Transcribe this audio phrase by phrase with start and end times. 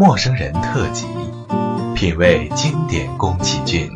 [0.00, 1.04] 陌生人特辑，
[1.94, 3.90] 品味经典宫崎骏，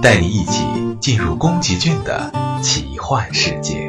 [0.00, 0.64] 带你一起
[1.02, 3.87] 进入宫崎骏的奇幻世界。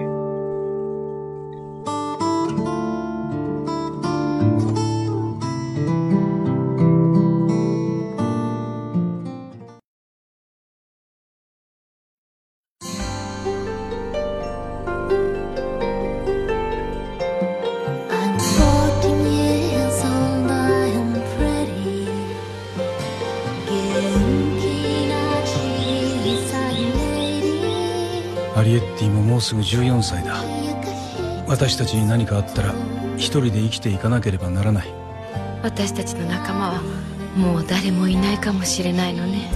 [29.50, 30.36] すぐ14歳だ。
[31.48, 32.72] 私たちに何かあったら
[33.18, 34.88] 一人で生きていかなければならない。
[35.64, 36.84] 私たちの仲間は
[37.36, 39.50] もう誰もいないかもしれないのね。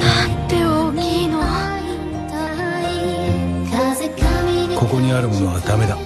[0.00, 1.44] なんて大きいの。
[4.80, 5.98] ここにあるものはダメだ。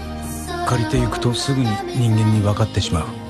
[0.66, 3.27] 借りていくとすぐに人間に分かってしまう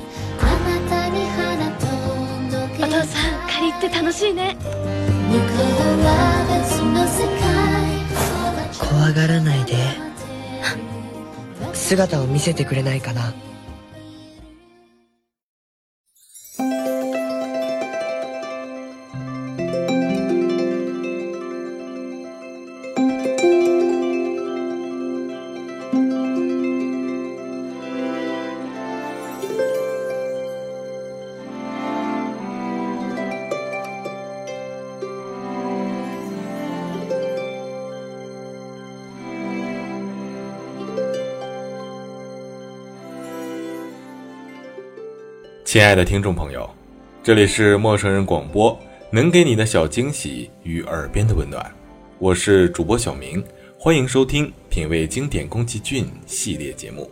[8.79, 9.75] 怖がらないで。
[11.73, 13.33] 姿を見せてくれないかな。
[45.69, 46.67] 亲爱的听众朋友，
[47.23, 48.75] 这里是陌生人广播，
[49.11, 51.71] 能给你的小惊喜与耳边的温暖，
[52.19, 53.45] 我是主播小明，
[53.79, 57.07] 欢迎收听品味经典宫崎骏系列节目。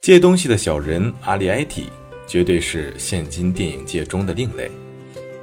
[0.00, 1.90] 借东西的小人阿里埃提
[2.26, 4.70] 绝对是现今电影界中的另类。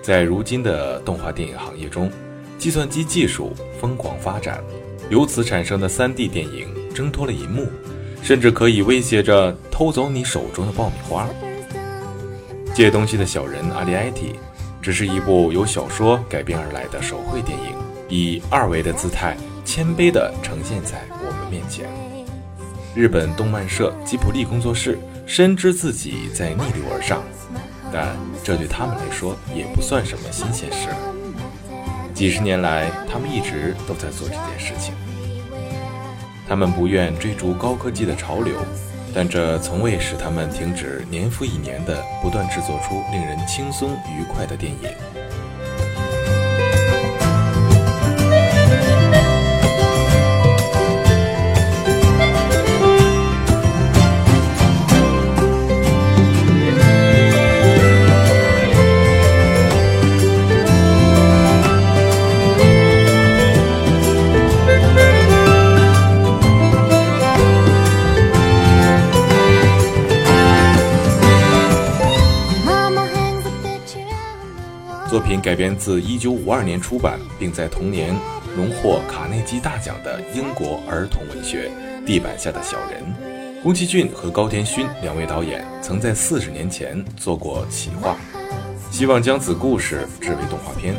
[0.01, 2.11] 在如今的动画电影行业中，
[2.57, 4.63] 计算机技术疯狂发展，
[5.11, 7.67] 由此产生的 3D 电影挣脱了银幕，
[8.23, 11.29] 甚至可以威胁着偷走你手中的爆米花。
[12.73, 14.33] 借东西的小人阿里埃提
[14.81, 17.75] 只是一部由小说改编而来的手绘电影，
[18.09, 22.06] 以二维的姿态谦卑地呈现在我们面前。
[22.97, 24.97] 日本动漫社吉卜力工作室
[25.27, 27.21] 深知自己在逆流而上，
[27.93, 30.89] 但这对他们来说也不算什么新鲜事。
[32.15, 34.95] 几十年来，他们一直都在做这件事情。
[36.49, 38.55] 他们不愿追逐高科技的潮流，
[39.13, 44.89] 但这从未使他们停止年复一年的不断制作出令人轻松愉快的电影。
[75.27, 78.15] 品改编自1952年出版，并在同年
[78.55, 81.69] 荣获卡内基大奖的英国儿童文学
[82.05, 83.03] 《地板下的小人》。
[83.61, 88.15] 宫崎骏和高田勋两位导演曾在四十年前做过企划，
[88.89, 90.95] 希望将此故事制为动画片。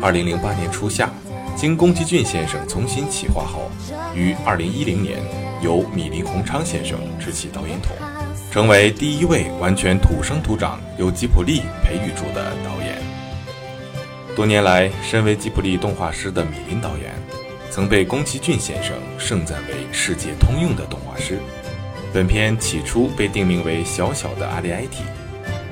[0.00, 1.10] 2008年初夏，
[1.54, 3.70] 经宫崎骏先生重新企划后，
[4.14, 5.18] 于2010年
[5.60, 7.94] 由米林宏昌先生执起导演筒，
[8.50, 13.03] 成为第一位完全土生土长由吉卜力培育出的导演。
[14.34, 17.14] 多年来，身为吉卜力动画师的米林导演，
[17.70, 21.38] 曾被宫崎骏先生盛赞为世界通用的动画师。
[22.12, 25.04] 本片起初被定名为《小小的阿里埃提》，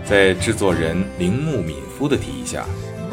[0.08, 2.64] 在制作人铃木敏夫的提议下，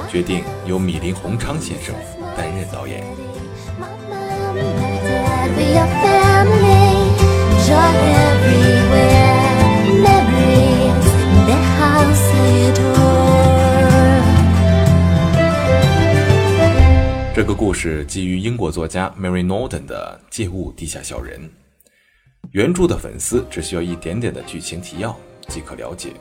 [0.08, 1.96] 决定由米林宏昌先生
[2.38, 3.04] 担任导演。
[17.50, 21.42] 这个故事基于英国作家 Mary Norton 的《借物地下小人》，
[22.52, 26.12] 原著的粉丝只需要一点点的剧情提要即可了解。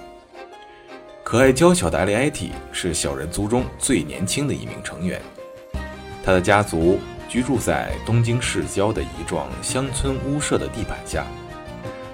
[1.22, 5.20] 可爱娇小的阿里埃提是小人族中最年轻的一名成员。
[6.24, 6.98] 他的家族
[7.28, 11.26] 居住在东京市郊的一幢乡村屋舍的地板下，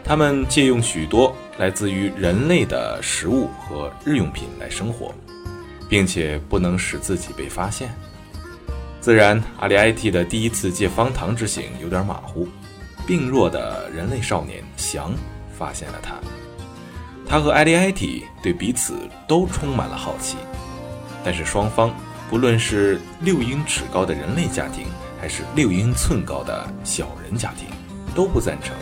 [0.03, 5.15] 他们借用许多来自于人类的食物和日用品来生活，
[5.89, 7.95] 并且不能使自己被发现。
[9.05, 12.49] 自然，阿里埃提的第一次借方糖之行有点马虎，
[13.07, 15.13] 病弱的人类少年翔
[15.53, 16.15] 发现了他。
[17.29, 18.97] 他和艾利埃提对彼此
[19.29, 20.39] 都充满了好奇，
[21.23, 21.95] 但是双方
[22.31, 24.87] 不论是六英尺高的人类家庭，
[25.21, 27.69] 还是六英寸高的小人家庭，
[28.15, 28.75] 都不赞成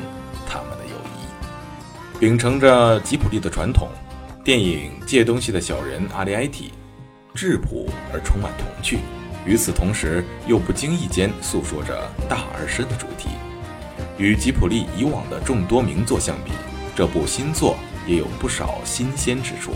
[0.46, 2.20] 他们的友谊。
[2.20, 3.88] 秉承着吉普力的传统，
[4.44, 6.70] 电影《借东西的小人》阿里埃提
[7.34, 9.00] 质朴而充满童趣，
[9.46, 13.28] 与此同时又不经意间诉说着大而深的主题。
[14.18, 16.52] 与吉普力以往的众多名作相比，
[16.94, 17.76] 这部新作。
[18.04, 19.70] 也有不少新鲜之处。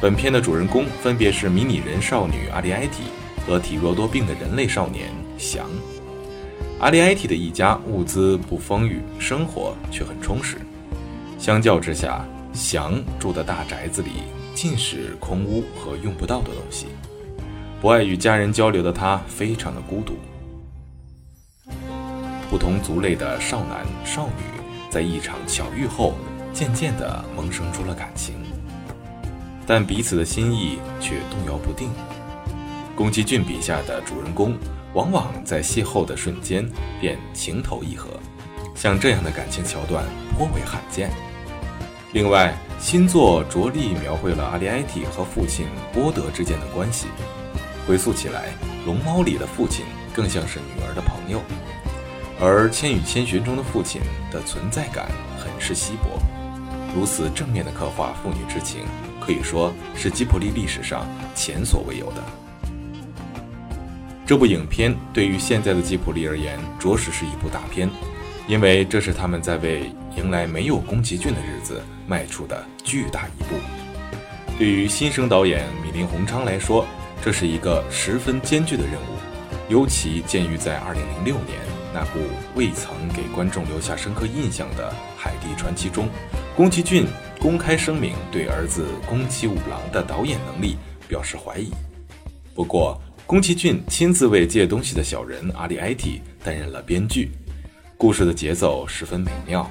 [0.00, 3.02] 本片的主人公分别是迷你人少女阿里埃提
[3.46, 5.68] 和体弱多病的人类少年翔。
[6.80, 10.56] 阿里埃提的一家物资不丰裕，生活却很充实。
[11.38, 14.12] 相较之下，翔住的大宅子里
[14.54, 16.86] 尽是空屋和用不到的东西。
[17.86, 20.18] 不爱与家人交流的他，非常的孤独。
[22.50, 24.42] 不同族类的少男少女
[24.90, 26.14] 在一场巧遇后。
[26.52, 28.34] 渐渐地萌生出了感情，
[29.66, 31.90] 但彼此的心意却动摇不定。
[32.96, 34.56] 宫崎骏笔下的主人公
[34.92, 36.68] 往往在邂逅的瞬间
[37.00, 38.08] 便情投意合，
[38.74, 40.04] 像这样的感情桥段
[40.36, 41.08] 颇为罕见。
[42.12, 47.06] 另外，新作着力描绘了阿里埃提和父亲波德之间的关系。
[47.86, 48.48] 回溯起来，
[48.86, 51.40] 《龙猫》里的父亲更像是女儿的朋友，
[52.40, 54.00] 而《千与千寻》中的父亲
[54.32, 55.06] 的存在感
[55.38, 56.18] 很是稀薄。
[56.92, 58.80] 如此正面的刻画父女之情，
[59.20, 62.24] 可以说是吉卜力历史上前所未有的。
[64.26, 67.88] 这部影片对于现在的吉卜力而言，着实是一部大片，
[68.48, 73.54] 因为这是他们在为迎来没有宫崎骏的日子迈出的巨大一步。
[74.58, 76.84] 对于新生导演米林宏昌来说，
[77.26, 79.18] 这是一个十分艰巨的任务，
[79.68, 81.58] 尤其鉴于在2006年
[81.92, 82.20] 那部
[82.54, 86.08] 未曾给观众留下深刻印象的《海底传奇》中。
[86.54, 87.04] 宫崎骏
[87.40, 90.76] 公开声明对儿子宫崎五郎的导演能力
[91.08, 91.72] 表示怀疑。
[92.54, 92.96] 不过，
[93.26, 97.32] 宫崎骏亲自为借东西的小人阿里埃提担任了编剧，
[97.98, 99.68] 故事的节奏十分美妙。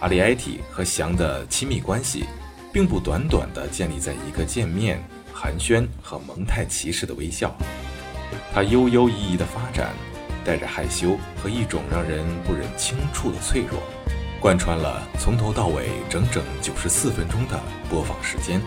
[0.00, 2.24] 阿里埃提和翔的亲密关系，
[2.72, 5.00] 并不短短的建立在一个见面
[5.40, 7.56] 寒暄和蒙太奇式的微笑，
[8.52, 9.94] 它悠悠逸逸的发展，
[10.44, 13.80] 带着害羞和一种让人不忍轻触的脆弱。
[14.40, 18.60] 贯穿了从头到尾整整九十四分钟的播放时间。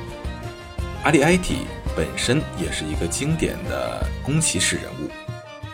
[1.03, 5.09] 阿里埃提本身也是一个经典的宫崎式人物，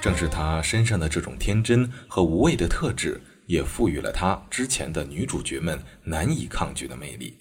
[0.01, 7.37] 正是他身上的这种天真和无畏的特质，也赋予了他之前的女主角们难以抗拒的魅力。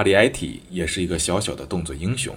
[0.00, 2.34] 阿里埃提也是一个小小的动作英雄。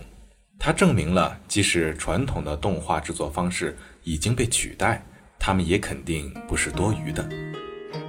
[0.60, 5.02] 他证明了，即使传统的动画制作方式已经被取代，
[5.40, 7.26] 他们也肯定不是多余的。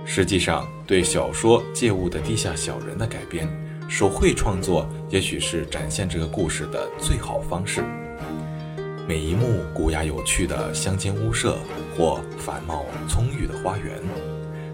[0.05, 3.49] 实际上，对小说《借物的地下小人》的改编，
[3.89, 7.85] 手绘创作也许是展现这个故事的最好方式。
[9.07, 11.57] 每一幕古雅有趣的乡间屋舍
[11.97, 14.03] 或繁茂葱郁的花园，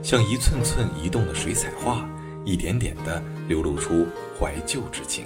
[0.03, 2.09] 像一寸寸移动的水彩画，
[2.45, 4.07] 一点点地流露出
[4.39, 5.25] 怀旧之情。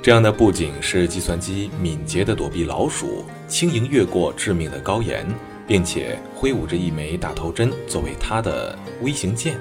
[0.00, 5.26] 这样的不仅是计算机敏捷地躲避老鼠，轻盈越过致命的高岩，
[5.66, 9.58] 并且挥舞着一枚大头针作为它的微型剑，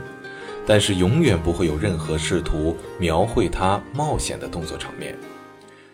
[0.65, 5.17] 但是永远不会有任何试图描绘它冒险的动作场面。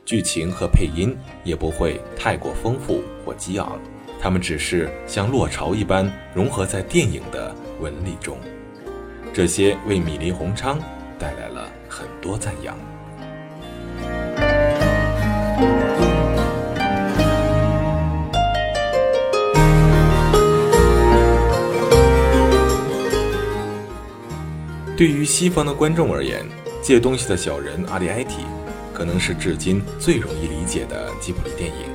[0.06, 3.80] 剧情和配音也不会太过丰富或激昂，
[4.20, 8.38] 它们只是像落潮一般融合在电影的纹理中。
[9.34, 10.80] 这些为米林宏昌
[11.18, 12.78] 带来了很多赞扬。
[24.96, 26.46] 对于西方的观众而言，
[26.84, 28.44] 借东西的小人阿里埃提，
[28.94, 31.88] 可能是至今最容易理解的吉卜力电影。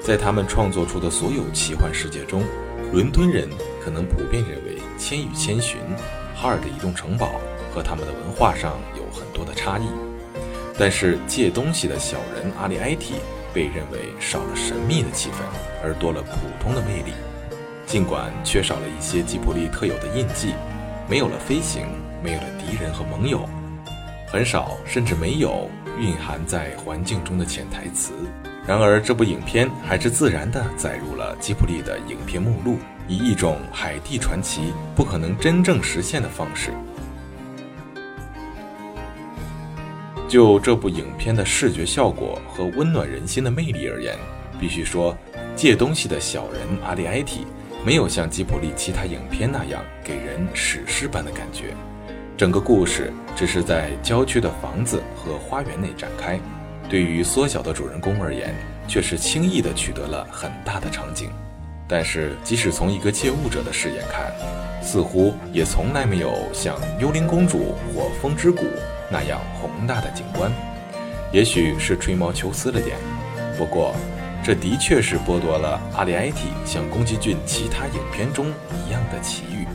[0.00, 2.44] 在他们创作出的所有奇幻世界中，
[2.92, 3.48] 伦敦人
[3.84, 5.80] 可能普遍认为《千与千寻》、
[6.34, 7.40] 哈尔的移动城堡
[7.74, 9.84] 和他们的文化上有很多的差异。
[10.78, 13.14] 但是借东西的小人阿里埃提
[13.52, 15.42] 被认为少了神秘的气氛，
[15.82, 17.12] 而多了普通的魅力。
[17.86, 20.54] 尽管缺少了一些吉卜力特有的印记，
[21.08, 21.86] 没有了飞行。
[22.22, 23.48] 没有了敌人和盟友，
[24.28, 28.12] 很少甚至没有蕴含在环境中的潜台词。
[28.66, 32.76] 然而，这部影片还是自然地载入了吉卜力的影片目录，
[33.10, 36.70] 以一种海蒂传奇不可能真正实现的方式。
[40.28, 44.16] 就这部影片的视觉效果和温暖人心的魅力而言，
[44.60, 45.12] 必须说，
[45.56, 47.44] 借东西的小人阿里埃提
[47.84, 51.74] 没有像吉卜力其他影片那样给人史诗般的感觉。
[52.36, 56.38] 整个故事只是在郊区的房子和花园内展开，
[56.88, 58.54] 对于缩小的主人公而言，
[58.86, 61.28] 却是轻易地取得了很大的场景。
[61.92, 64.32] 但是，即使从一个借物者的视野看，
[64.80, 68.62] 似乎也从来没有像《幽灵公主》或《风之谷》
[69.10, 70.52] 那样宏大的景观。
[71.32, 72.96] 也许是吹毛求疵了点，
[73.58, 73.92] 不过，
[74.44, 78.46] 这的确是剥夺了阿里埃提像宫崎骏其他影片中
[78.86, 79.66] 一样的奇遇。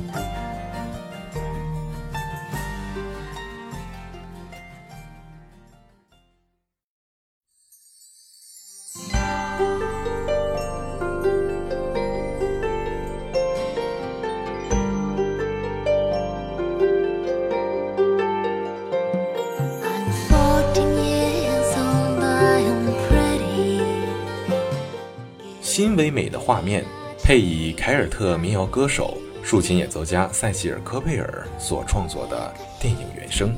[25.75, 26.85] 新唯美的画面，
[27.21, 33.53] 配以凯尔特民谣歌手、竖琴演奏家塞西尔·科贝尔所创作的电影原声，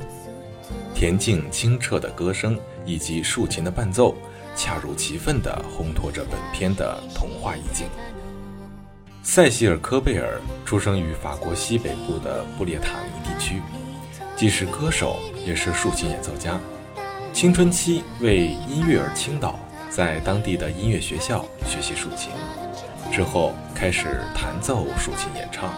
[0.96, 4.16] 恬静清澈的歌声以及竖琴的伴奏，
[4.56, 7.86] 恰如其分地烘托着本片的童话意境。
[9.22, 13.62] 塞西尔·科贝尔出生于法国西北部的布列塔尼地区，
[14.34, 16.58] 既是歌手，也是竖琴演奏家。
[17.32, 19.56] 青春期为音乐而倾倒。
[19.90, 22.30] 在当地的音乐学校学习竖琴，
[23.10, 25.72] 之后开始弹奏竖琴演唱，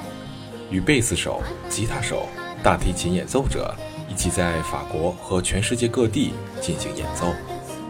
[0.71, 2.29] 与贝斯手、吉他手、
[2.63, 3.75] 大提琴演奏者
[4.09, 7.33] 一起在法国和全世界各地进行演奏。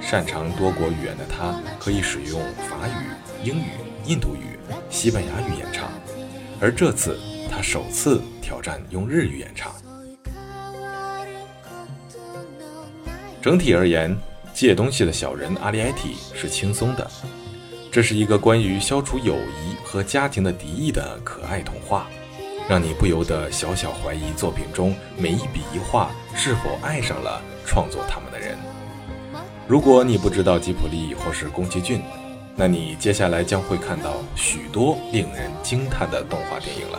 [0.00, 3.71] 擅长多国语言的他，可以使用法语、英语、
[4.07, 4.59] 印度语、
[4.89, 5.91] 西班牙语演唱，
[6.61, 7.19] 而这次
[7.50, 9.73] 他首次挑战用日语演唱。
[13.43, 14.17] 整体而言。
[14.61, 17.11] 借东西的小人阿里埃提是轻松的，
[17.90, 22.07] 这是一个关于消除友谊和家庭的敌意的可爱童话，
[22.69, 28.59] 让你不由得小小怀疑作品中每一笔一画是否爱上了创作他们的人。
[29.67, 32.02] 如果你不知道吉卜力或是宫崎骏，
[32.55, 36.99] 那你接下来将会看到许多令人惊叹的动画电影了。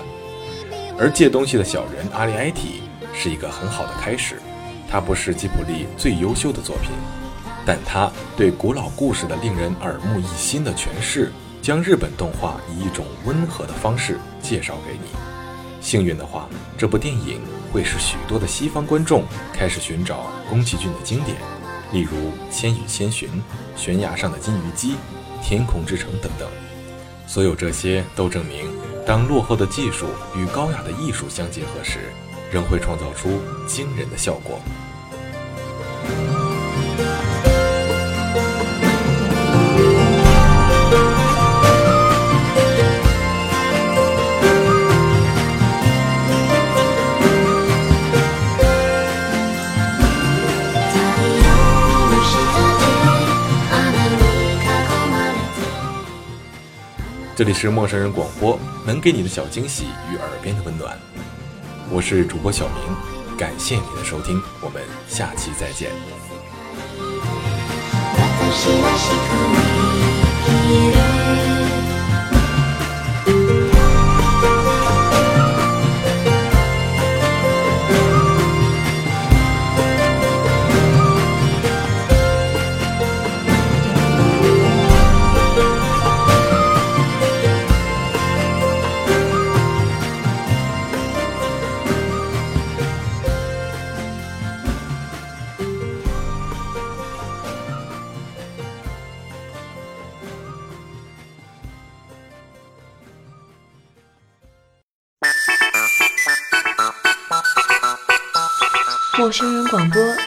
[0.98, 2.82] 而借东西的小人阿里埃提
[3.14, 4.42] 是一个很好的开始，
[4.90, 6.90] 它不是吉卜力最优秀的作品。
[7.66, 15.10] 但他对古老故事的令人耳目一新的诠释，将日本动画以一种温和的方式介绍给你。
[15.80, 17.42] 幸运的话，这部电影
[17.72, 21.38] 会使许多的西方观众开始寻找宫崎骏的经典，
[21.92, 23.30] 例如《千与千寻》
[23.76, 24.90] 《悬崖上的金鱼姬》
[25.44, 26.48] 《天空之城》等等。
[27.28, 28.70] 所有这些都证明，
[29.08, 32.12] 当落后的技术与高雅的艺术相结合时，
[32.52, 34.60] 仍会创造出惊人的效果。
[57.42, 60.96] 这里是陌生人广播，能给你的小惊喜与耳边的温暖。
[61.90, 65.90] 我是主播小明，感谢你的收听，我们下期再见。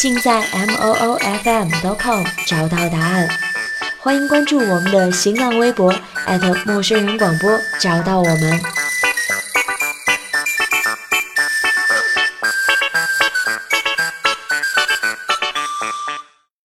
[0.00, 3.28] 尽在 m o o f m dot com 找到答案。
[3.98, 8.79] 欢迎关注我们的新浪微博艾特陌生人广播，找到我们。